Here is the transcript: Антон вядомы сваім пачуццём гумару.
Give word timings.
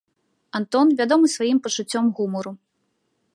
Антон 0.59 0.93
вядомы 1.01 1.27
сваім 1.35 1.59
пачуццём 1.67 2.05
гумару. 2.21 2.51